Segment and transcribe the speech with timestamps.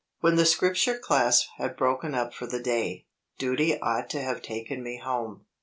[0.21, 3.05] When the Scripture Class had broken up for the day,
[3.37, 5.45] duty ought to have taken me home.